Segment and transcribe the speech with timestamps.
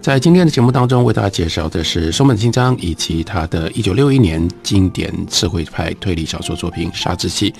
[0.00, 7.50] 在今天的节目当中，为大家介绍的是松本清张以及他的一九六一年经典社会派推理小说作品《杀之气》。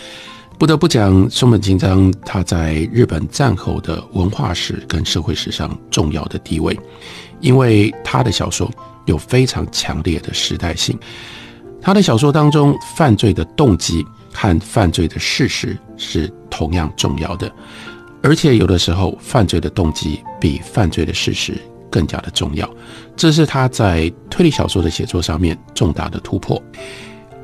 [0.58, 6.74] 不得不讲，松本清张他在日本战后的文化史跟社会史上重要的地位，
[7.40, 8.70] 因为他的小说
[9.04, 10.98] 有非常强烈的时代性。
[11.82, 17.52] 他的小说当中，犯罪的动机和犯罪的事实是同样重要的，
[18.22, 21.54] 而且有的时候，犯罪的动机比犯罪的事实。
[21.90, 22.68] 更加的重要，
[23.16, 26.62] 这是他在推理小说的写作上面重大的突破。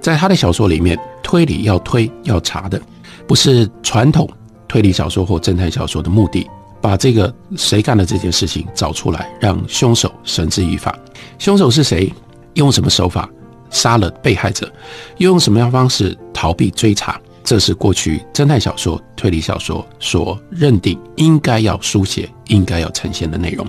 [0.00, 2.80] 在他的小说里面，推理要推要查的，
[3.26, 4.28] 不是传统
[4.68, 6.48] 推理小说或侦探小说的目的，
[6.80, 10.96] 把这个谁干的这件事情找出来，让凶手绳之以法。
[11.38, 12.12] 凶手是谁？
[12.54, 13.28] 用什么手法
[13.68, 14.70] 杀了被害者？
[15.18, 17.20] 又用什么样方式逃避追查？
[17.46, 23.64] 这是过去侦探小说、推理小说所认定应该要书写、应该要呈现的内容。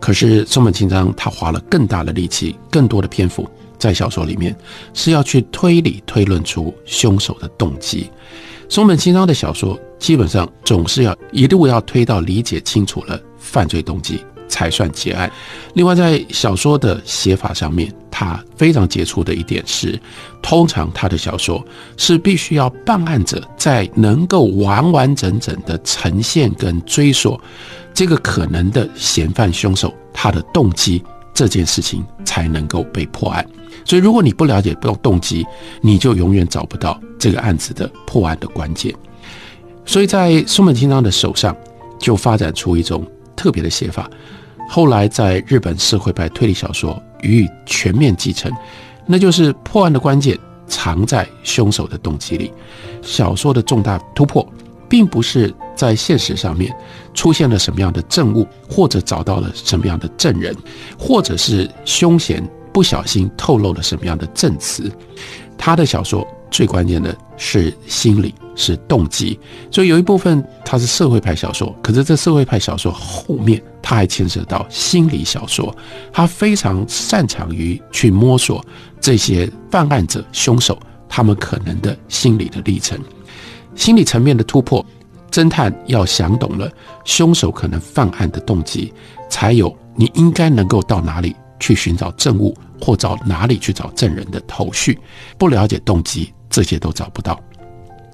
[0.00, 3.46] 可是松本清张他花了更大的力气、更多的篇幅
[3.78, 4.56] 在小说里面，
[4.94, 8.10] 是要去推理、推论出凶手的动机。
[8.66, 14.24] 松本清张的小说基本上总是要一路要推到理解清楚了犯罪动机。
[14.50, 15.30] 才算结案。
[15.74, 19.96] 另外，在小说的写法上面，他非常杰出的一点是，
[20.42, 21.64] 通常他的小说
[21.96, 27.40] 是必须要办案者在能够完完整整的呈现跟追溯
[27.94, 31.00] 这个可能的嫌犯凶手他的动机
[31.32, 33.46] 这件事情才能够被破案。
[33.84, 35.46] 所以，如果你不了解不动机，
[35.80, 38.92] 你就永远找不到这个案子的破案的关键。
[39.86, 41.56] 所以在松本清张的手上，
[42.00, 44.10] 就发展出一种特别的写法。
[44.68, 48.52] 后来，在日本社会派推理小说予以全面继承，
[49.06, 52.52] 那就是破案的关键藏在凶手的动机里。
[53.00, 54.46] 小说的重大突破，
[54.88, 56.72] 并不是在现实上面
[57.14, 60.54] 出现了什么样的证物，或者找到了什么样的证人，
[60.98, 64.92] 或者是凶嫌不小心透露了什么样的证词。
[65.56, 68.34] 他的小说最关键的是心理。
[68.58, 69.38] 是动机，
[69.70, 75.74] 所以有一部分它是社会派小说，可是这社会派小说后面，它还牵涉到心理小说，
[76.12, 78.62] 他非常擅长于去摸索
[79.00, 80.76] 这些犯案者、凶手
[81.08, 82.98] 他们可能的心理的历程，
[83.76, 84.84] 心理层面的突破。
[85.30, 86.72] 侦探要想懂了
[87.04, 88.92] 凶手可能犯案的动机，
[89.28, 94.98] 才有你应该能够到哪里去寻找证物，或找哪里去找证人的头绪。
[95.36, 97.38] 不了解动机，这些都找不到。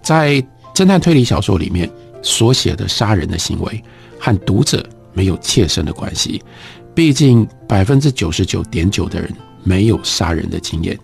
[0.05, 0.41] 在
[0.75, 1.91] 侦探推理小说里面
[2.23, 3.83] 所写的杀人的行为，
[4.21, 4.85] 和读者
[5.15, 6.41] 没有切身的关系。
[6.95, 9.35] 毕竟百分之九十九点九的人
[9.65, 10.97] 没有杀人的经验，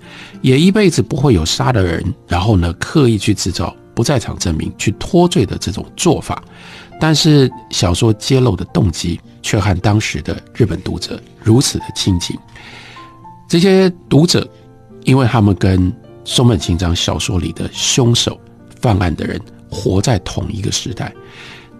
[0.42, 6.42] 也一辈子不会有杀的人，然后呢刻意去制造不在场证明去脱罪的这种做法。
[7.00, 12.36] 但是小说揭露的动机却和当时的日本读者如此的亲近。
[13.48, 14.46] 这些读者，
[15.04, 15.92] 因为他们跟
[16.24, 18.38] 松本清张小说里的凶手。
[18.80, 21.12] 犯案的人活在同一个时代，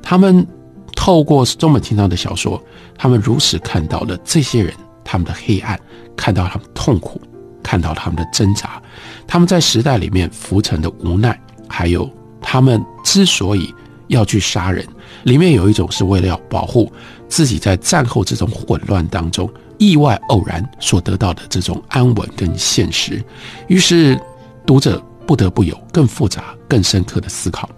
[0.03, 0.47] 他们
[0.95, 2.63] 透过中本清张的小说，
[2.97, 4.73] 他们如实看到了这些人
[5.03, 5.79] 他们的黑暗，
[6.17, 7.21] 看到他们痛苦，
[7.63, 8.81] 看到他们的挣扎，
[9.27, 12.09] 他们在时代里面浮沉的无奈，还有
[12.41, 13.75] 他们之所以
[14.09, 14.87] 要去杀人，
[15.25, 16.93] 里面有一种是为了要保护
[17.29, 23.25] 自己在战后这种混乱当中意外偶然所得到的这种安稳跟现实，
[23.69, 24.21] 于是
[24.67, 25.03] 读者。
[25.31, 27.71] 不得不有更复杂、更深刻的思考，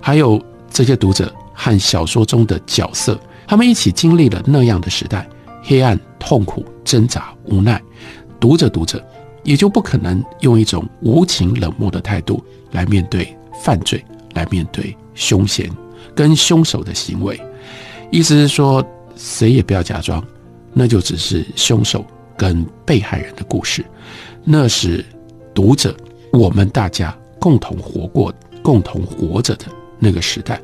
[0.00, 5.28] 还有这些读者和小说中的角色，他们一起经历了那样的时代，
[5.62, 7.78] 黑暗、痛苦、挣扎、无奈。
[8.40, 9.06] 读着读着，
[9.42, 14.02] 也就不可能用一种无情冷漠的态度来面对犯罪，
[14.32, 15.70] 来面对凶嫌
[16.14, 17.38] 跟凶手的行为。
[18.10, 18.82] 意思是说，
[19.14, 20.24] 谁也不要假装，
[20.72, 22.02] 那就只是凶手
[22.34, 23.84] 跟被害人的故事，
[24.42, 25.04] 那是
[25.54, 25.94] 读者。
[26.34, 29.66] 我们大家共同活过、共同活着的
[30.00, 30.60] 那个时代，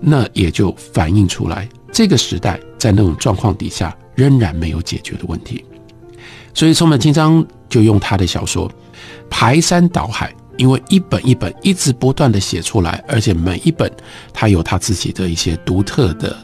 [0.00, 5.64] 那也就反映出来，这个时代在那种状况底下仍然没有解决的问题。
[6.52, 8.70] 所以松本清张就用他的小说
[9.30, 13.90] 排山倒海，因为一本一本一直不断的写出来，而且每一本
[14.34, 16.36] 他有他自己的一些独特的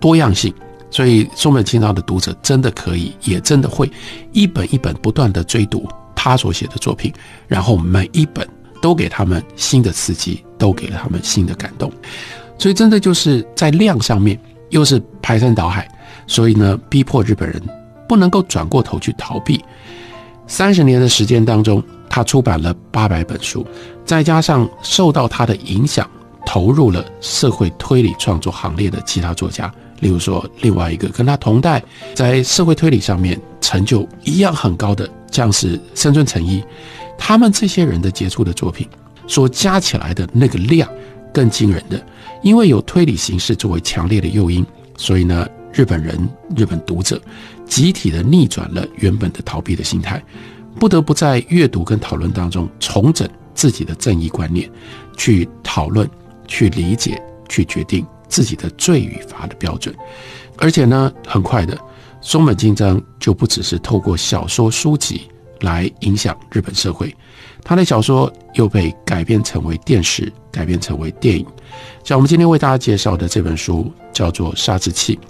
[0.00, 0.52] 多样性，
[0.90, 3.88] 所以松本清张的读者真的可以，也真的会
[4.32, 5.86] 一本一本不断的追读。
[6.22, 7.10] 他所写的作品，
[7.48, 8.46] 然后每一本
[8.82, 11.90] 都给他们新的刺激，都给了他们新的感动。
[12.58, 14.38] 所以真的就是在量上面
[14.68, 15.88] 又是排山倒海，
[16.26, 17.58] 所以呢，逼迫日本人
[18.06, 19.64] 不能够转过头去逃避。
[20.46, 23.66] 三十年的时间当中，他出版了八百本书，
[24.04, 26.06] 再加上受到他的影响，
[26.44, 31.82] 投入了社会推理创作行列的其他作家，例如说另外一个跟他同代，
[32.14, 33.40] 在社会推理上面
[33.70, 36.60] 成就一样很高的，将士深村成一，
[37.16, 38.84] 他们这些人的杰出的作品
[39.28, 40.90] 所加起来的那个量
[41.32, 42.04] 更惊人的，
[42.42, 47.20] 因为有推理形式作为强烈的诱因，所以呢，日本人、日本读者。
[47.64, 50.20] 集体的逆转了原本的逃避的心态，
[50.80, 54.68] 不得不在阅读跟讨论当中重整自己的正义观念，
[55.16, 56.10] 去讨论、
[56.48, 59.94] 去理解、去决定自己的罪与罚的标准。
[60.58, 61.78] 而且呢，很快的，
[62.20, 65.22] 松本清张就不只是透过小说书籍
[65.60, 67.14] 来影响日本社会，
[67.64, 71.44] 他的小说又被改编成为电视，改编成为电影。
[72.04, 75.16] 像我们今天为大家介绍的这本书叫做《杀之气》。《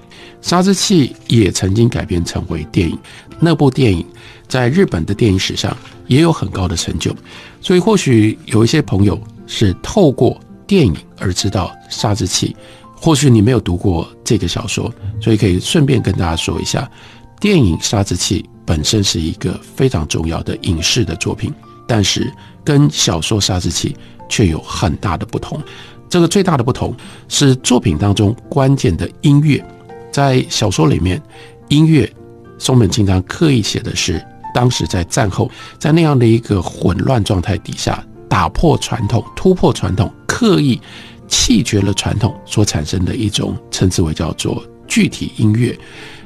[0.40, 2.98] 杀之气》也曾经改编成为电影，
[3.38, 4.04] 那部电影
[4.48, 5.76] 在日本的电影史上
[6.06, 7.14] 也有很高的成就。
[7.60, 12.56] 所以，或许有一些朋友是透过电影而知道《杀之气》，
[13.00, 16.88] 或许你没有读过这个小说，所以可以顺便跟大家说一下，
[17.40, 21.52] 电影《杀之气》本身是一个非常重要的影视的作品，
[21.88, 22.30] 但是
[22.62, 23.90] 跟小说《杀之气》
[24.28, 25.58] 却有很大的不同。
[26.10, 26.94] 这个最大的不同
[27.28, 29.64] 是作品当中关键的音乐。
[30.12, 31.22] 在小说里面，
[31.68, 32.12] 音乐
[32.58, 40.80] 松本清张刻意写的是当时在战后，在那样的一个混乱状态底下，打破传统、突破传统、刻意
[41.30, 45.74] 弃绝了传统所产生的一种称之为叫做具体音乐，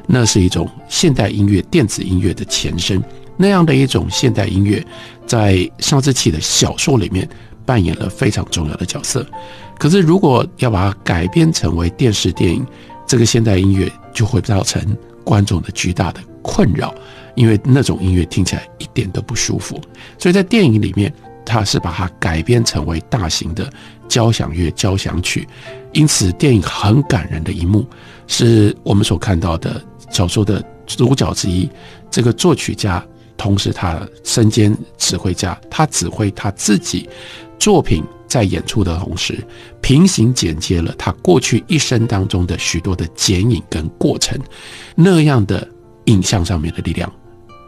[0.09, 3.01] 那是一种现代音乐、电子音乐的前身。
[3.37, 4.85] 那样的一种现代音乐，
[5.27, 7.29] 在上世纪的小说里面
[7.67, 9.27] 扮演了非常重要的角色。
[9.79, 12.65] 可是，如果要把它改编成为电视电影，
[13.07, 16.95] 这个现代音乐就会造成观众的巨大的困扰，
[17.35, 19.81] 因为那种音乐听起来一点都不舒服。
[20.17, 21.13] 所以在电影里面，
[21.45, 23.73] 他是把它改编成为大型的
[24.09, 25.47] 交响乐交响曲，
[25.93, 27.87] 因此电影很感人的一幕，
[28.27, 31.69] 是我们所看到的小说的主角之一，
[32.11, 33.05] 这个作曲家，
[33.37, 37.09] 同时他身兼指挥家，他指挥他自己
[37.59, 38.03] 作品。
[38.27, 39.39] 在演出的同时，
[39.81, 44.37] 平行剪接了他过去一生当中的许多的剪影跟过程，
[44.97, 45.69] 那样的
[46.07, 47.13] 影像上面的力量，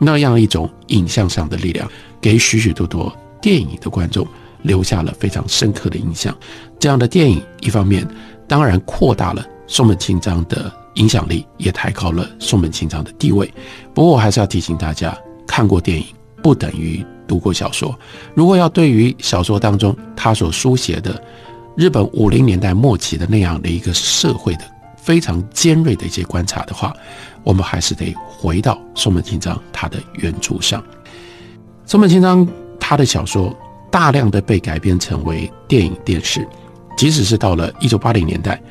[0.00, 1.88] 那样一种影像上的力量，
[2.20, 4.26] 给许许多多电影的观众
[4.62, 6.36] 留下了非常深刻的印象。
[6.78, 8.06] 这样的电影，一方面
[8.46, 13.52] 当然扩大了松本清张的影响力，也抬高了松本清张的地位。
[13.94, 15.16] 不过，我还是要提醒大家，
[15.46, 16.04] 看过电影
[16.42, 17.04] 不等于。
[17.28, 17.92] 读过小说，
[18.36, 21.20] 如果要对于小说当中他所书写的
[21.74, 24.60] 日本五零年代末期的那样的一个社会的
[24.96, 26.94] 非常尖锐的一些观察的话，
[27.42, 30.80] 我们还是得回到松本清张他的原著上。
[31.84, 32.46] 松本清张
[32.88, 33.52] 他的小说
[33.90, 36.46] 大量的被改编成为电影电视，
[36.96, 38.62] 即使是到了一九八零年代，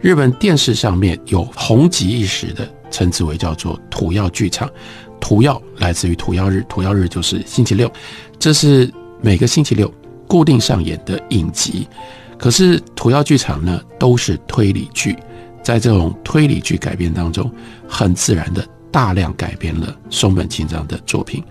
[0.00, 4.70] 日本电视上面有红极一时的，称之为叫做土曜剧场。
[5.18, 7.90] 土曜来自于土曜日，土曜日就是星期六，
[8.38, 8.88] 这是
[9.20, 9.92] 每个星期六
[10.28, 11.88] 固定上演的影集。
[12.38, 15.16] 可是土曜剧场呢，都是推理剧，
[15.64, 17.50] 在这种推理剧改编当中，
[17.88, 21.42] 很自然的大量改编了松本清张的作品。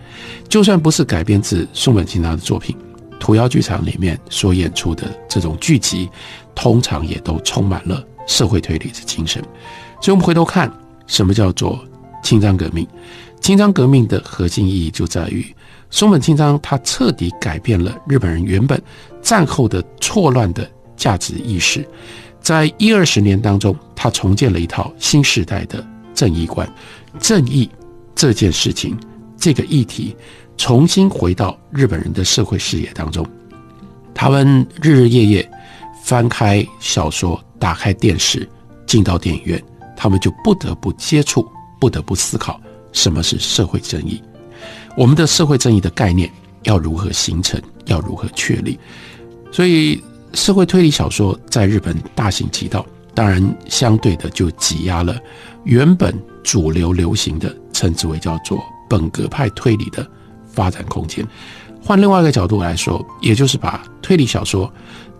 [0.47, 2.73] 就算不是改编自松本清张的作品，
[3.19, 6.09] 土曜剧场里面所演出的这种剧集，
[6.55, 9.43] 通常也都充满了社会推理的精神。
[10.01, 10.71] 所以，我们回头看，
[11.05, 11.77] 什么叫做
[12.23, 12.87] 清张革命？
[13.41, 15.45] 清张革命的核心意义就在于，
[15.89, 18.81] 松本清张他彻底改变了日本人原本
[19.21, 21.85] 战后的错乱的价值意识，
[22.39, 26.67] 在一二十年当中，他重建了一套新时代的正义观，
[27.19, 27.69] 正义
[28.15, 28.97] 这件事情，
[29.37, 30.15] 这个议题
[30.57, 33.25] 重新回到日本人的社会视野当中，
[34.13, 35.51] 他们日日夜夜
[36.03, 38.47] 翻开小说，打开电视，
[38.85, 39.61] 进到电影院，
[39.95, 41.47] 他们就不得不接触，
[41.79, 42.59] 不得不思考。
[42.91, 44.21] 什么是社会正义？
[44.95, 46.31] 我们的社会正义的概念
[46.63, 47.59] 要如何形成？
[47.85, 48.79] 要如何确立？
[49.51, 50.01] 所以，
[50.33, 55.15] 社会推理小说在日本大行其道，当然相对的就挤压了
[55.63, 60.05] 原本主流流行的称之为叫做本格派推理的
[60.45, 61.25] 发展空间。
[61.81, 64.71] 换另外一个角度来说，也就是把推理小说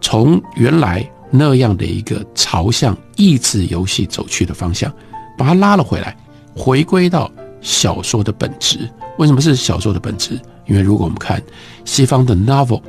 [0.02, 4.92] 从原来那样的一个朝向益智游戏走去的方向，
[5.38, 6.16] 把它拉了回来，
[6.56, 7.32] 回归到。
[7.66, 8.78] 小说的本质
[9.18, 10.38] 为什么是小说的本质？
[10.66, 11.42] 因为如果我们看
[11.86, 12.82] 西方的 novel，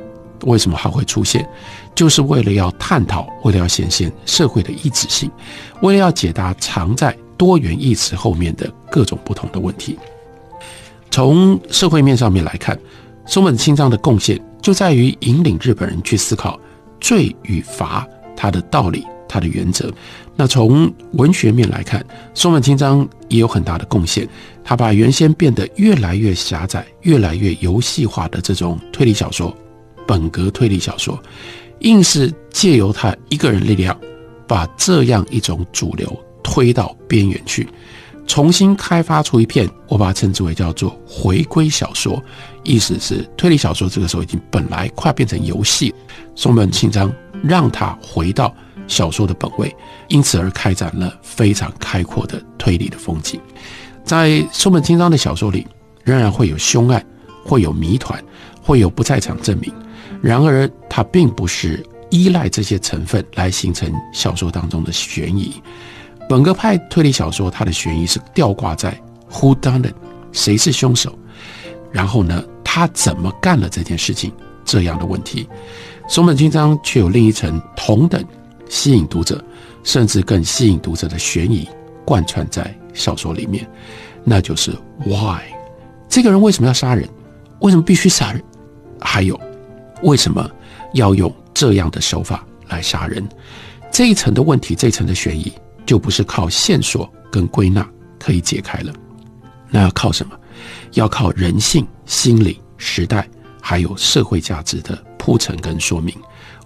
[0.43, 1.47] 为什么还会出现？
[1.95, 5.31] 就是为了要探讨，为了要显现社会的一致性，
[5.81, 9.97] 为了要解答藏在多元意识后面的各种不同的问题。
[11.09, 12.77] 从社会面上面来看，
[13.25, 16.59] 松本清张的贡献就在于引领日本人去思考
[16.99, 19.91] 罪与罚它的道理、它的原则。
[20.35, 24.27] 那从文学面来看，松本清张也有很大的贡献。
[24.67, 29.55] 他把原先变得越来越狭窄、越来越游戏化的这种推理小说、
[30.05, 31.21] 本格推理小说，
[31.79, 33.97] 硬是借由他一个人力量，
[34.47, 37.67] 把这样一种主流推到边缘去，
[38.27, 42.21] 重新开发出一片，我把它称之为叫做回归小说。
[42.63, 45.93] 意思是推理小说这个时候已经本来快变成游戏，
[46.35, 47.11] 松本清张
[47.43, 48.53] 让他回到。
[48.87, 49.75] 小说的本位，
[50.09, 53.41] 因此而开展了非常开阔的推理的风景。
[54.03, 55.65] 在松本清张的小说里，
[56.03, 57.03] 仍然会有凶案，
[57.43, 58.23] 会有谜团，
[58.61, 59.73] 会有不在场证明。
[60.25, 65.53] 然而，他并不是依赖这些成分来形成小说当中的悬疑。
[66.27, 69.93] 本格派推理小说，它的悬疑是吊挂在 Who done it？
[70.31, 71.15] 谁是凶手？
[71.91, 74.31] 然后呢，他怎么干了这件事情？
[74.65, 75.47] 这样的问题，
[76.07, 78.25] 松本清张却有另一层同等。
[78.67, 79.39] 吸引读者，
[79.83, 81.69] 甚至更吸引读者的悬疑
[82.03, 83.69] 贯穿在小说里面，
[84.23, 84.71] 那就是
[85.05, 85.43] Why？
[86.09, 87.07] 这个人为什么要杀人？
[87.59, 88.43] 为什么必须杀人？
[88.99, 89.39] 还有，
[90.03, 90.49] 为什么
[90.93, 93.27] 要用这样的手法来杀人？
[93.91, 95.51] 这一层的问题，这一层的悬疑，
[95.85, 97.87] 就不是靠线索跟归纳
[98.19, 98.93] 可以解开了。
[99.69, 100.37] 那要靠什么？
[100.93, 103.27] 要靠人性、心理、时代，
[103.61, 106.15] 还有社会价值的铺陈跟说明。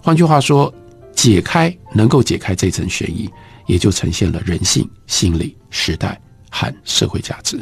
[0.02, 0.72] 换句话说。
[1.12, 3.28] 解开能够解开这层悬疑，
[3.66, 6.18] 也就呈现了人性、心理、时代
[6.50, 7.60] 和社会价值。